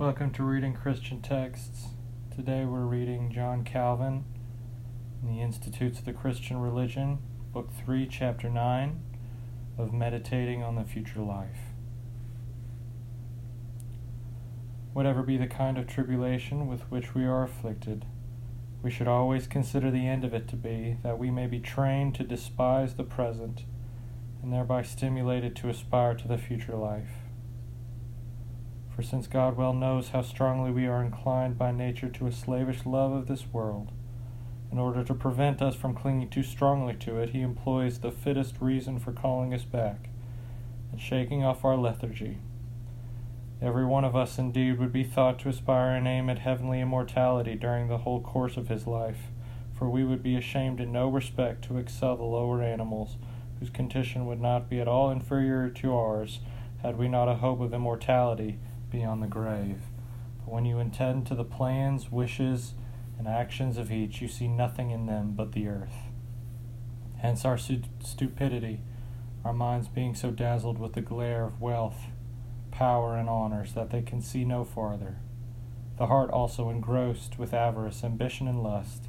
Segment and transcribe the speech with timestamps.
[0.00, 1.88] Welcome to Reading Christian Texts.
[2.34, 4.24] Today we're reading John Calvin
[5.22, 7.18] in the Institutes of the Christian Religion,
[7.52, 8.98] Book 3, Chapter 9
[9.76, 11.74] of Meditating on the Future Life.
[14.94, 18.06] Whatever be the kind of tribulation with which we are afflicted,
[18.82, 22.14] we should always consider the end of it to be that we may be trained
[22.14, 23.64] to despise the present
[24.42, 27.19] and thereby stimulated to aspire to the future life.
[29.00, 32.84] For since God well knows how strongly we are inclined by nature to a slavish
[32.84, 33.92] love of this world,
[34.70, 38.56] in order to prevent us from clinging too strongly to it, he employs the fittest
[38.60, 40.10] reason for calling us back
[40.92, 42.40] and shaking off our lethargy.
[43.62, 47.54] Every one of us, indeed, would be thought to aspire and aim at heavenly immortality
[47.54, 49.30] during the whole course of his life,
[49.72, 53.16] for we would be ashamed in no respect to excel the lower animals,
[53.60, 56.40] whose condition would not be at all inferior to ours,
[56.82, 58.58] had we not a hope of immortality
[58.90, 59.82] beyond the grave.
[60.38, 62.74] But when you attend to the plans, wishes,
[63.18, 65.94] and actions of each, you see nothing in them but the earth.
[67.18, 68.80] Hence our stu- stupidity,
[69.44, 72.06] our minds being so dazzled with the glare of wealth,
[72.70, 75.16] power, and honors that they can see no farther.
[75.98, 79.04] The heart also engrossed with avarice, ambition, and lust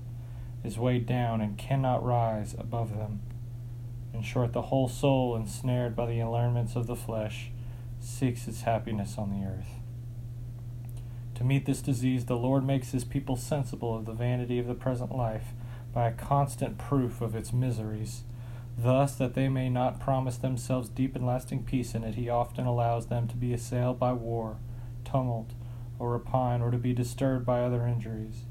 [0.63, 3.21] is weighed down and cannot rise above them.
[4.13, 7.49] In short, the whole soul, ensnared by the allurements of the flesh,
[8.01, 9.80] seeks its happiness on the earth.
[11.41, 14.75] To meet this disease, the Lord makes his people sensible of the vanity of the
[14.75, 15.53] present life
[15.91, 18.25] by a constant proof of its miseries.
[18.77, 22.67] Thus, that they may not promise themselves deep and lasting peace in it, he often
[22.67, 24.59] allows them to be assailed by war,
[25.03, 25.53] tumult,
[25.97, 28.43] or rapine, or to be disturbed by other injuries.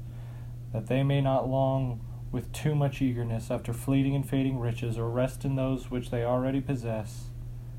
[0.73, 5.09] That they may not long with too much eagerness after fleeting and fading riches, or
[5.09, 7.29] rest in those which they already possess,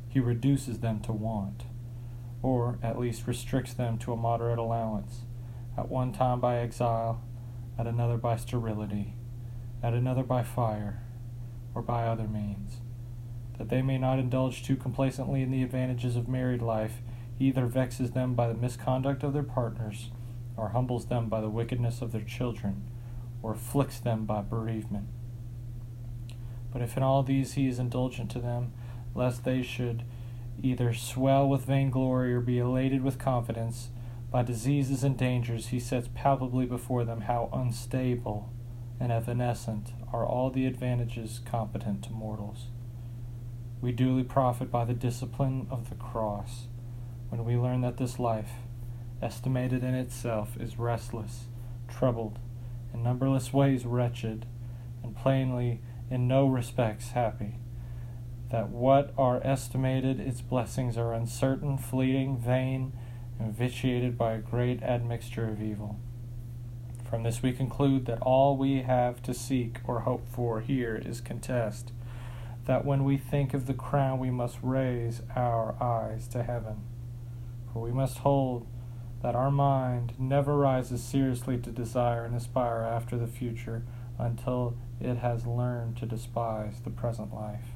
[0.09, 1.65] he reduces them to want,
[2.43, 5.21] or at least restricts them to a moderate allowance,
[5.79, 7.23] at one time by exile,
[7.79, 9.15] at another by sterility,
[9.83, 11.03] at another by fire,
[11.75, 12.81] or by other means.
[13.59, 17.01] That they may not indulge too complacently in the advantages of married life,
[17.39, 20.11] either vexes them by the misconduct of their partners,
[20.57, 22.83] or humbles them by the wickedness of their children,
[23.43, 25.07] or afflicts them by bereavement.
[26.73, 28.73] But if in all these he is indulgent to them,
[29.15, 30.05] lest they should
[30.63, 33.89] either swell with vainglory or be elated with confidence,
[34.31, 38.51] by diseases and dangers he sets palpably before them how unstable
[38.99, 42.69] and evanescent are all the advantages competent to mortals.
[43.81, 46.69] We duly profit by the discipline of the cross
[47.29, 48.53] when we learn that this life,
[49.21, 51.47] estimated in itself, is restless,
[51.89, 52.39] troubled,
[52.95, 54.47] in numberless ways wretched,
[55.03, 55.81] and plainly
[56.11, 57.57] in no respects happy.
[58.53, 62.93] That what are estimated, its blessings are uncertain, fleeting, vain,
[63.39, 65.99] and vitiated by a great admixture of evil.
[67.09, 71.23] From this we conclude that all we have to seek or hope for here is
[71.23, 71.93] contest,
[72.67, 76.83] that when we think of the crown we must raise our eyes to heaven.
[77.73, 78.67] For we must hold
[79.23, 83.83] that our mind never rises seriously to desire and aspire after the future
[84.19, 87.72] until it has learned to despise the present life.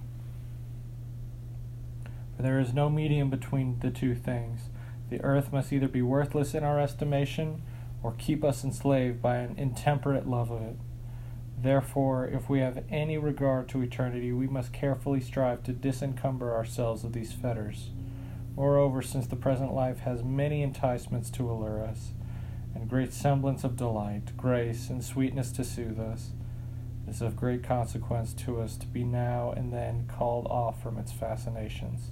[2.37, 4.69] For there is no medium between the two things.
[5.09, 7.63] The earth must either be worthless in our estimation
[8.03, 10.77] or keep us enslaved by an intemperate love of it.
[11.59, 17.03] Therefore, if we have any regard to eternity, we must carefully strive to disencumber ourselves
[17.03, 17.91] of these fetters.
[18.55, 22.13] Moreover, since the present life has many enticements to allure us,
[22.75, 26.33] and great semblance of delight, grace, and sweetness to soothe us,
[27.07, 30.99] it is of great consequence to us to be now and then called off from
[30.99, 32.11] its fascinations.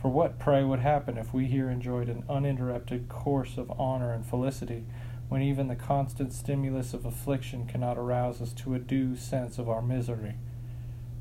[0.00, 4.24] For what, pray, would happen if we here enjoyed an uninterrupted course of honor and
[4.24, 4.84] felicity,
[5.28, 9.68] when even the constant stimulus of affliction cannot arouse us to a due sense of
[9.68, 10.36] our misery?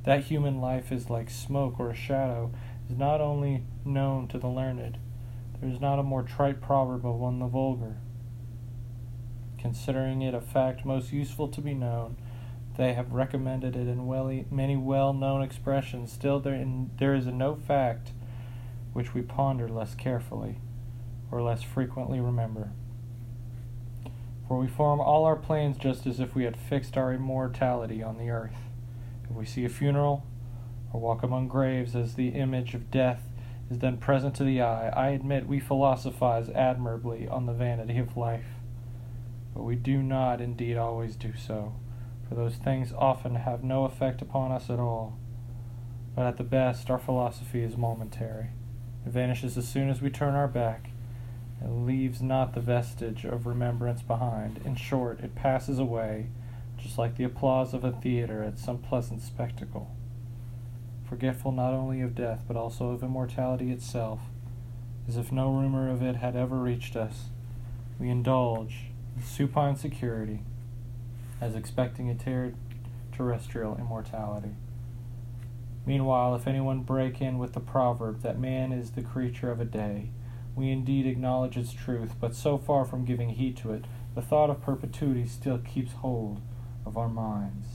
[0.04, 2.52] That human life is like smoke or a shadow
[2.88, 5.00] is not only known to the learned,
[5.60, 7.98] there is not a more trite proverb among the vulgar.
[9.58, 12.16] Considering it a fact most useful to be known,
[12.78, 16.12] they have recommended it in well, many well known expressions.
[16.12, 18.12] Still, there, in, there is no fact
[18.98, 20.58] which we ponder less carefully
[21.30, 22.72] or less frequently remember.
[24.48, 28.18] For we form all our plans just as if we had fixed our immortality on
[28.18, 28.58] the earth.
[29.30, 30.26] If we see a funeral,
[30.92, 33.22] or walk among graves as the image of death
[33.70, 38.18] is then present to the eye, I admit we philosophize admirably on the vanity of
[38.18, 38.48] life.
[39.54, 41.76] But we do not indeed always do so,
[42.28, 45.20] for those things often have no effect upon us at all.
[46.16, 48.48] But at the best, our philosophy is momentary.
[49.10, 50.90] Vanishes as soon as we turn our back,
[51.62, 54.60] It leaves not the vestige of remembrance behind.
[54.64, 56.28] In short, it passes away,
[56.78, 59.90] just like the applause of a theater at some pleasant spectacle.
[61.10, 64.20] Forgetful not only of death, but also of immortality itself,
[65.08, 67.26] as if no rumor of it had ever reached us,
[67.98, 70.42] we indulge in supine security,
[71.42, 72.54] as expecting a ter-
[73.12, 74.52] terrestrial immortality.
[75.88, 79.66] Meanwhile, if anyone break in with the proverb that man is the creature of a
[79.66, 80.10] day,
[80.54, 84.50] we indeed acknowledge its truth, but so far from giving heed to it, the thought
[84.50, 86.42] of perpetuity still keeps hold
[86.86, 87.68] of our minds.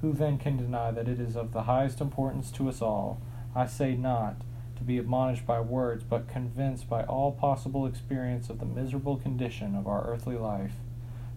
[0.00, 3.22] Who then can deny that it is of the highest importance to us all,
[3.54, 4.42] I say not
[4.76, 9.76] to be admonished by words, but convinced by all possible experience of the miserable condition
[9.76, 10.74] of our earthly life,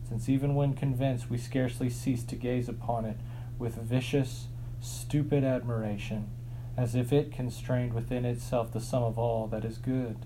[0.10, 3.18] since even when convinced we scarcely cease to gaze upon it
[3.60, 4.48] with vicious,
[4.80, 6.28] stupid admiration,
[6.76, 10.26] as if it constrained within itself the sum of all that is good.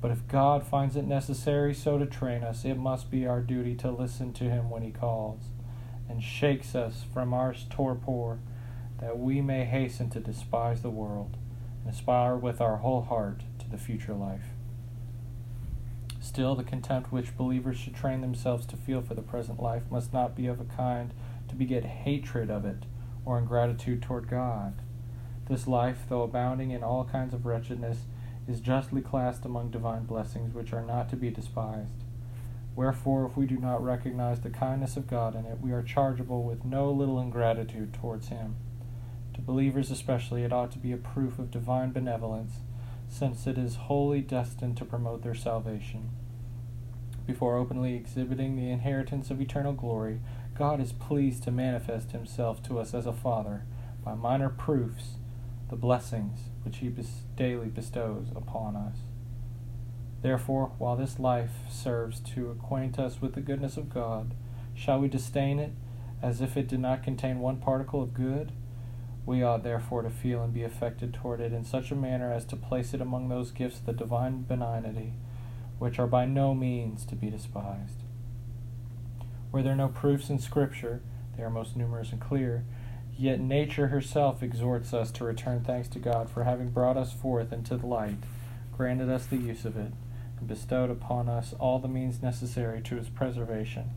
[0.00, 3.74] But if God finds it necessary so to train us, it must be our duty
[3.76, 5.44] to listen to him when he calls,
[6.08, 8.38] and shakes us from our torpor,
[9.00, 11.36] that we may hasten to despise the world,
[11.84, 14.46] and aspire with our whole heart to the future life.
[16.20, 20.12] Still, the contempt which believers should train themselves to feel for the present life must
[20.12, 21.12] not be of a kind
[21.48, 22.84] to beget hatred of it
[23.26, 24.80] or ingratitude toward God.
[25.48, 28.06] This life, though abounding in all kinds of wretchedness,
[28.48, 32.04] is justly classed among divine blessings which are not to be despised.
[32.74, 36.42] Wherefore, if we do not recognize the kindness of God in it, we are chargeable
[36.42, 38.56] with no little ingratitude towards Him.
[39.34, 42.60] To believers especially, it ought to be a proof of divine benevolence,
[43.08, 46.10] since it is wholly destined to promote their salvation.
[47.26, 50.20] Before openly exhibiting the inheritance of eternal glory,
[50.58, 53.64] God is pleased to manifest Himself to us as a Father
[54.02, 55.16] by minor proofs,
[55.68, 56.90] the blessings which he
[57.36, 58.96] daily bestows upon us.
[60.22, 64.32] Therefore, while this life serves to acquaint us with the goodness of God,
[64.74, 65.72] shall we disdain it
[66.22, 68.52] as if it did not contain one particle of good?
[69.26, 72.46] We ought therefore to feel and be affected toward it in such a manner as
[72.46, 75.12] to place it among those gifts of the divine benignity,
[75.78, 78.05] which are by no means to be despised.
[79.56, 81.00] Were there no proofs in Scripture,
[81.34, 82.66] they are most numerous and clear,
[83.16, 87.54] Yet nature herself exhorts us to return thanks to God for having brought us forth
[87.54, 88.18] into the light,
[88.76, 89.92] granted us the use of it,
[90.38, 93.92] and bestowed upon us all the means necessary to its preservation.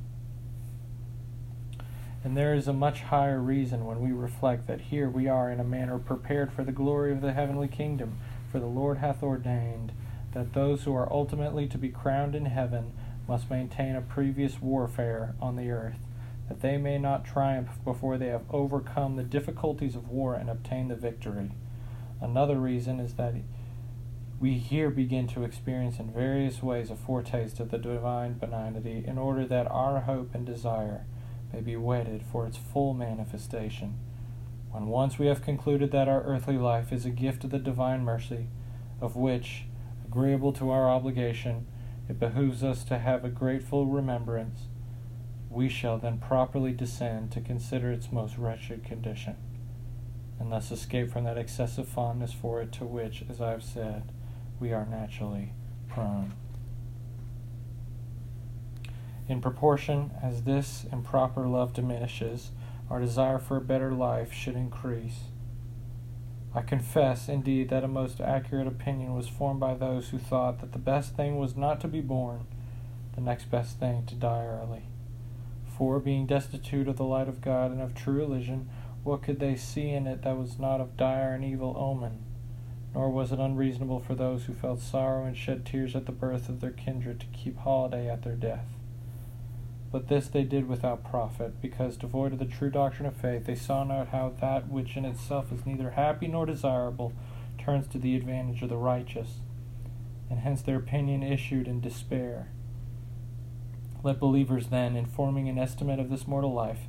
[2.24, 5.60] And there is a much higher reason when we reflect that here we are in
[5.60, 8.18] a manner prepared for the glory of the heavenly kingdom,
[8.50, 9.92] for the Lord hath ordained
[10.32, 12.94] that those who are ultimately to be crowned in heaven
[13.30, 16.00] must maintain a previous warfare on the earth
[16.48, 20.88] that they may not triumph before they have overcome the difficulties of war and obtain
[20.88, 21.52] the victory.
[22.20, 23.36] Another reason is that
[24.40, 29.20] we here begin to experience in various ways a foretaste of the divine benignity in
[29.20, 31.06] order that our hope and desire
[31.54, 33.96] may be wedded for its full manifestation.
[34.72, 38.04] When once we have concluded that our earthly life is a gift of the divine
[38.04, 38.48] mercy,
[39.00, 39.66] of which,
[40.04, 41.68] agreeable to our obligation,
[42.10, 44.62] it behooves us to have a grateful remembrance,
[45.50, 49.36] we shall then properly descend to consider its most wretched condition,
[50.40, 54.12] and thus escape from that excessive fondness for it to which, as I have said,
[54.60, 55.54] we are naturally
[55.88, 56.34] prone.
[59.28, 62.50] In proportion as this improper love diminishes,
[62.90, 65.26] our desire for a better life should increase.
[66.54, 70.72] I confess, indeed, that a most accurate opinion was formed by those who thought that
[70.72, 72.48] the best thing was not to be born,
[73.14, 74.84] the next best thing to die early.
[75.78, 78.68] For, being destitute of the light of God and of true religion,
[79.04, 82.24] what could they see in it that was not of dire and evil omen?
[82.96, 86.50] Nor was it unreasonable for those who felt sorrow and shed tears at the birth
[86.50, 88.66] of their kindred to keep holiday at their death.
[89.92, 93.56] But this they did without profit, because, devoid of the true doctrine of faith, they
[93.56, 97.14] saw not how that which in itself is neither happy nor desirable
[97.58, 99.40] turns to the advantage of the righteous,
[100.30, 102.50] and hence their opinion issued in despair.
[104.04, 106.82] Let believers then, in forming an estimate of this mortal life,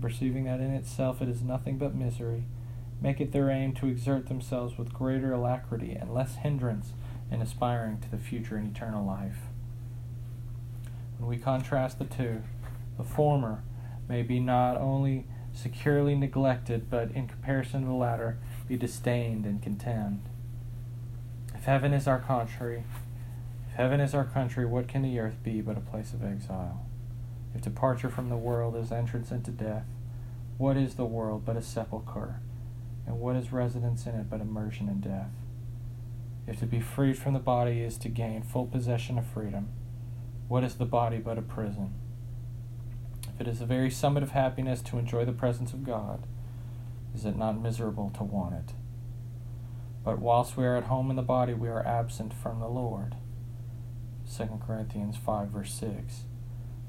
[0.00, 2.44] perceiving that in itself it is nothing but misery,
[3.00, 6.92] make it their aim to exert themselves with greater alacrity and less hindrance
[7.30, 9.38] in aspiring to the future and eternal life.
[11.22, 12.42] When we contrast the two,
[12.98, 13.62] the former
[14.08, 19.62] may be not only securely neglected, but in comparison to the latter, be disdained and
[19.62, 20.22] contemned.
[21.54, 22.82] If heaven is our contrary,
[23.68, 26.84] if heaven is our country, what can the earth be but a place of exile?
[27.54, 29.86] If departure from the world is entrance into death,
[30.58, 32.40] what is the world but a sepulchre?
[33.06, 35.30] And what is residence in it but immersion in death?
[36.48, 39.68] If to be freed from the body is to gain full possession of freedom,
[40.52, 41.94] what is the body but a prison?
[43.26, 46.26] If it is the very summit of happiness to enjoy the presence of God,
[47.14, 48.74] is it not miserable to want it?
[50.04, 53.14] But whilst we are at home in the body, we are absent from the Lord.
[54.30, 56.24] 2 Corinthians 5, verse 6.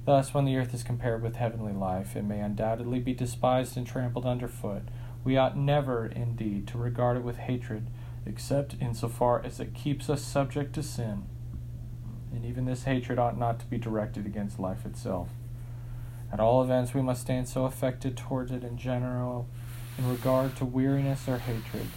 [0.04, 3.88] Thus, when the earth is compared with heavenly life, it may undoubtedly be despised and
[3.88, 4.90] trampled underfoot.
[5.24, 7.88] We ought never, indeed, to regard it with hatred,
[8.26, 11.30] except in so far as it keeps us subject to sin.
[12.34, 15.30] And even this hatred ought not to be directed against life itself.
[16.32, 19.48] At all events, we must stand so affected towards it in general
[20.00, 21.88] in regard to weariness or hatred,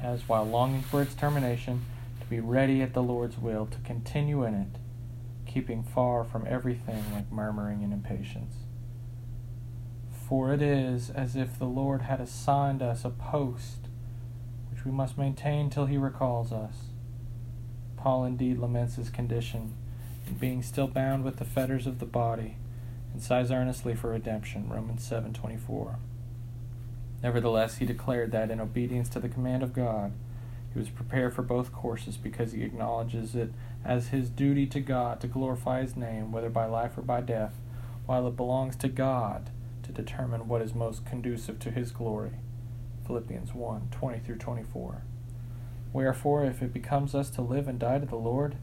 [0.00, 1.84] as while longing for its termination,
[2.20, 4.78] to be ready at the Lord's will to continue in it,
[5.46, 8.54] keeping far from everything like murmuring and impatience.
[10.28, 13.88] For it is as if the Lord had assigned us a post
[14.70, 16.87] which we must maintain till he recalls us.
[17.98, 19.74] Paul indeed laments his condition
[20.26, 22.56] in being still bound with the fetters of the body
[23.12, 24.68] and sighs earnestly for redemption.
[24.68, 25.96] Romans 7:24.
[27.22, 30.12] Nevertheless, he declared that in obedience to the command of God,
[30.72, 33.52] he was prepared for both courses because he acknowledges it
[33.84, 37.54] as his duty to God to glorify his name, whether by life or by death,
[38.06, 39.50] while it belongs to God
[39.82, 42.38] to determine what is most conducive to his glory.
[43.06, 45.02] Philippians 1 20 through 24.
[45.92, 48.56] Wherefore, if it becomes us to live and die to the Lord,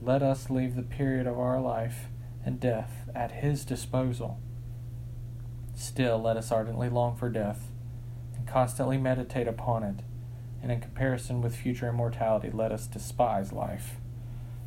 [0.00, 2.08] let us leave the period of our life
[2.44, 4.38] and death at his disposal.
[5.74, 7.70] Still, let us ardently long for death
[8.36, 10.00] and constantly meditate upon it,
[10.62, 13.96] and in comparison with future immortality, let us despise life,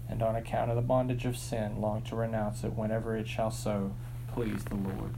[0.09, 3.51] and on account of the bondage of sin, long to renounce it whenever it shall
[3.51, 3.95] so
[4.27, 5.15] please the Lord.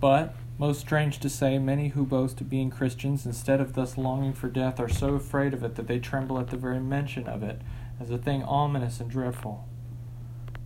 [0.00, 4.32] But, most strange to say, many who boast of being Christians, instead of thus longing
[4.32, 7.42] for death, are so afraid of it that they tremble at the very mention of
[7.42, 7.60] it
[8.00, 9.68] as a thing ominous and dreadful.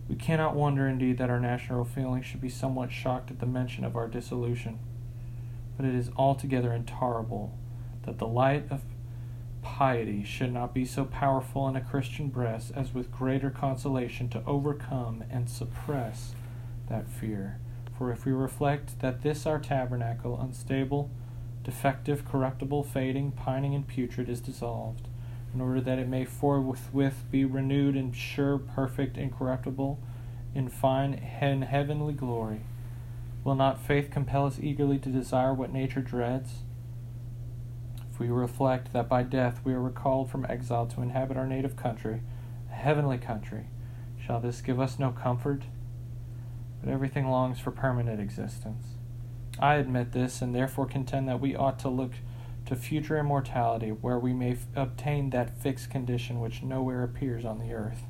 [0.07, 3.83] We cannot wonder, indeed, that our national feelings should be somewhat shocked at the mention
[3.83, 4.79] of our dissolution
[5.79, 7.57] but it is altogether intolerable
[8.05, 8.81] that the light of
[9.61, 14.43] piety should not be so powerful in a Christian breast as with greater consolation to
[14.45, 16.35] overcome and suppress
[16.89, 17.59] that fear.
[17.99, 21.11] For if we reflect that this our tabernacle, unstable,
[21.65, 25.09] defective, corruptible, fading, pining, and putrid, is dissolved,
[25.53, 29.99] in order that it may forthwith be renewed in sure, perfect, incorruptible,
[30.55, 32.61] in fine and heavenly glory,
[33.43, 36.59] Will not faith compel us eagerly to desire what nature dreads?
[38.09, 41.75] If we reflect that by death we are recalled from exile to inhabit our native
[41.75, 42.21] country,
[42.71, 43.65] a heavenly country,
[44.25, 45.63] shall this give us no comfort?
[46.81, 48.85] But everything longs for permanent existence.
[49.59, 52.13] I admit this, and therefore contend that we ought to look
[52.65, 57.59] to future immortality, where we may f- obtain that fixed condition which nowhere appears on
[57.59, 58.03] the earth.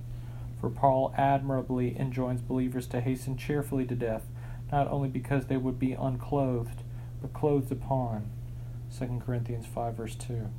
[0.59, 4.25] For Paul admirably enjoins believers to hasten cheerfully to death
[4.71, 6.83] not only because they would be unclothed,
[7.21, 8.29] but clothed upon.
[8.97, 10.49] 2 Corinthians 5, verse 2.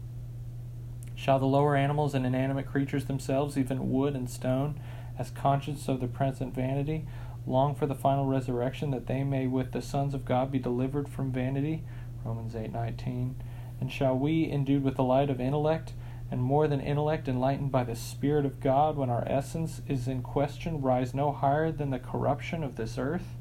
[1.14, 4.80] Shall the lower animals and inanimate creatures themselves, even wood and stone,
[5.18, 7.06] as conscious of their present vanity,
[7.46, 11.08] long for the final resurrection, that they may with the sons of God be delivered
[11.08, 11.82] from vanity?
[12.24, 13.36] Romans 8:19.
[13.80, 15.94] And shall we, endued with the light of intellect,
[16.30, 20.22] and more than intellect, enlightened by the Spirit of God, when our essence is in
[20.22, 23.36] question, rise no higher than the corruption of this earth?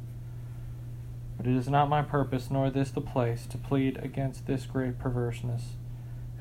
[1.38, 4.98] But it is not my purpose, nor this the place, to plead against this great
[4.98, 5.78] perverseness.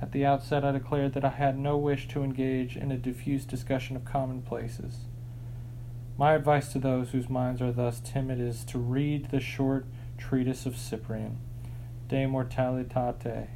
[0.00, 3.44] At the outset, I declared that I had no wish to engage in a diffuse
[3.44, 5.00] discussion of commonplaces.
[6.18, 10.66] My advice to those whose minds are thus timid is to read the short treatise
[10.66, 11.38] of Cyprian,
[12.08, 13.50] De Mortalitate,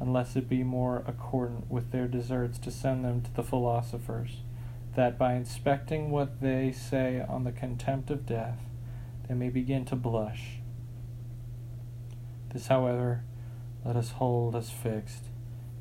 [0.00, 4.38] unless it be more accordant with their deserts to send them to the philosophers,
[4.96, 8.58] that by inspecting what they say on the contempt of death,
[9.28, 10.58] they may begin to blush.
[12.52, 13.22] This, however,
[13.84, 15.26] let us hold as fixed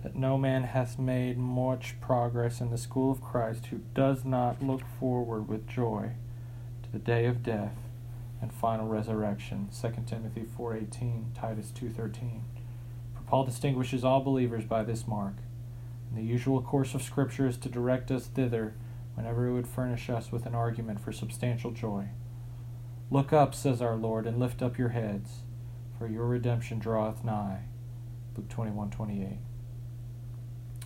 [0.03, 4.61] that no man hath made much progress in the school of Christ who does not
[4.61, 6.11] look forward with joy
[6.83, 7.77] to the day of death
[8.41, 9.69] and final resurrection.
[9.71, 12.41] 2 Timothy 4:18, Titus 2:13.
[13.13, 15.35] For Paul distinguishes all believers by this mark.
[16.09, 18.75] And the usual course of scripture is to direct us thither
[19.15, 22.09] whenever it would furnish us with an argument for substantial joy.
[23.09, 25.43] Look up, says our Lord, and lift up your heads
[25.97, 27.61] for your redemption draweth nigh.
[28.35, 29.37] Luke 21 28.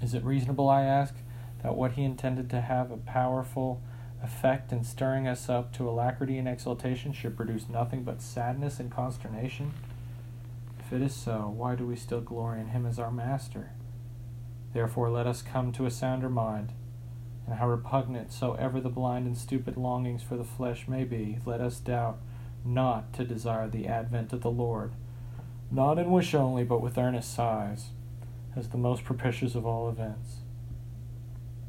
[0.01, 1.15] Is it reasonable, I ask,
[1.63, 3.81] that what he intended to have a powerful
[4.21, 8.91] effect in stirring us up to alacrity and exultation should produce nothing but sadness and
[8.91, 9.73] consternation?
[10.79, 13.71] If it is so, why do we still glory in him as our master?
[14.73, 16.73] Therefore, let us come to a sounder mind,
[17.45, 21.61] and how repugnant soever the blind and stupid longings for the flesh may be, let
[21.61, 22.19] us doubt
[22.63, 24.91] not to desire the advent of the Lord,
[25.71, 27.89] not in wish only, but with earnest sighs,
[28.57, 30.37] as the most propitious of all events.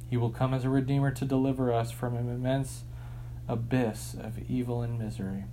[0.09, 2.85] He will come as a Redeemer to deliver us from an immense
[3.47, 5.45] abyss of evil and misery,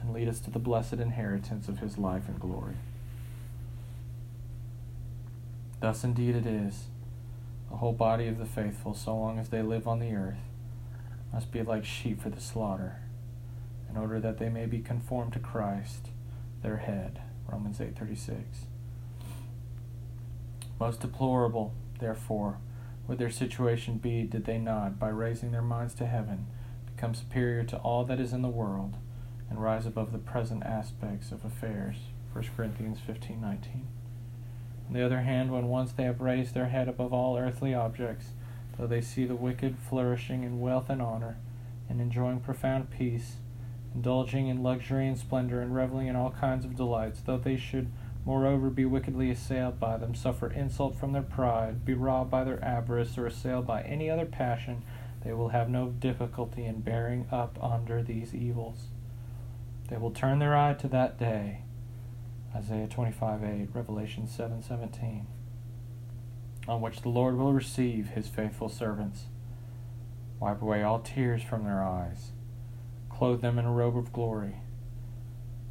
[0.00, 2.76] and lead us to the blessed inheritance of his life and glory.
[5.80, 6.86] Thus indeed it is.
[7.70, 10.38] The whole body of the faithful, so long as they live on the earth,
[11.32, 12.96] must be like sheep for the slaughter,
[13.88, 16.08] in order that they may be conformed to Christ,
[16.62, 17.22] their head.
[17.48, 18.66] Romans 8:36.
[20.80, 22.56] Most deplorable, therefore,
[23.06, 26.46] would their situation be did they not, by raising their minds to heaven,
[26.86, 28.96] become superior to all that is in the world,
[29.50, 31.96] and rise above the present aspects of affairs.
[32.32, 33.88] 1 Corinthians 15:19.
[34.88, 38.32] On the other hand, when once they have raised their head above all earthly objects,
[38.78, 41.36] though they see the wicked flourishing in wealth and honor,
[41.90, 43.36] and enjoying profound peace,
[43.94, 47.90] indulging in luxury and splendor, and reveling in all kinds of delights, though they should
[48.24, 52.62] moreover be wickedly assailed by them, suffer insult from their pride, be robbed by their
[52.64, 54.82] avarice, or assailed by any other passion,
[55.24, 58.88] they will have no difficulty in bearing up under these evils.
[59.88, 61.62] They will turn their eye to that day.
[62.54, 65.26] Isaiah 25 8, Revelation 7 17,
[66.66, 69.26] on which the Lord will receive his faithful servants,
[70.40, 72.32] wipe away all tears from their eyes,
[73.08, 74.56] clothe them in a robe of glory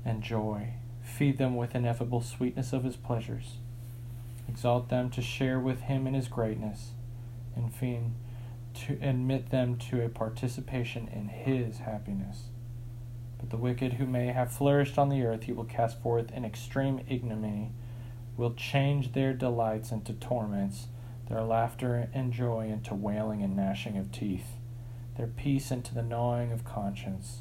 [0.05, 0.73] and joy,
[1.19, 3.57] feed them with ineffable sweetness of his pleasures,
[4.47, 6.91] exalt them to share with him in his greatness,
[7.57, 8.15] and fin,
[8.73, 12.43] to admit them to a participation in his happiness.
[13.37, 16.45] But the wicked who may have flourished on the earth he will cast forth in
[16.45, 17.71] extreme ignominy,
[18.37, 20.87] will change their delights into torments,
[21.27, 24.55] their laughter and joy into wailing and gnashing of teeth,
[25.17, 27.39] their peace into the gnawing of conscience,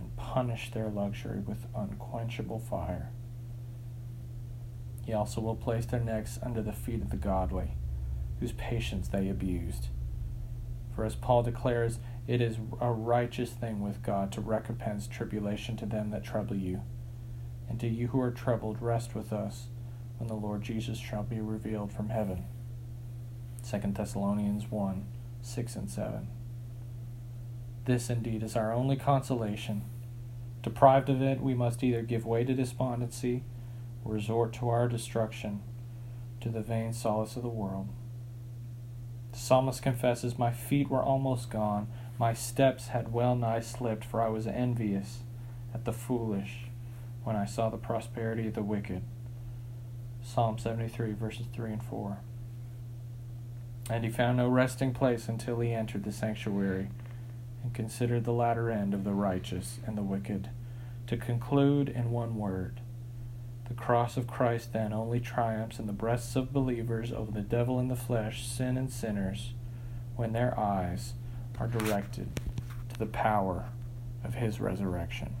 [0.00, 3.10] and punish their luxury with unquenchable fire.
[5.04, 7.72] He also will place their necks under the feet of the godly,
[8.38, 9.88] whose patience they abused.
[10.94, 15.86] For as Paul declares, it is a righteous thing with God to recompense tribulation to
[15.86, 16.82] them that trouble you.
[17.68, 19.68] And to you who are troubled, rest with us
[20.18, 22.44] when the Lord Jesus shall be revealed from heaven.
[23.68, 25.06] 2 Thessalonians 1
[25.42, 26.39] 6 and 7.
[27.90, 29.82] This indeed is our only consolation.
[30.62, 33.42] Deprived of it, we must either give way to despondency
[34.04, 35.60] or resort to our destruction,
[36.40, 37.88] to the vain solace of the world.
[39.32, 44.22] The psalmist confesses, My feet were almost gone my steps had well nigh slipped, for
[44.22, 45.24] I was envious
[45.74, 46.66] at the foolish
[47.24, 49.02] when I saw the prosperity of the wicked.
[50.22, 52.18] Psalm 73, verses 3 and 4.
[53.90, 56.90] And he found no resting place until he entered the sanctuary
[57.62, 60.48] and considered the latter end of the righteous and the wicked.
[61.08, 62.80] To conclude in one word,
[63.68, 67.78] the cross of Christ then only triumphs in the breasts of believers over the devil
[67.78, 69.54] in the flesh, sin, and sinners
[70.16, 71.14] when their eyes
[71.58, 72.40] are directed
[72.88, 73.66] to the power
[74.24, 75.34] of his resurrection.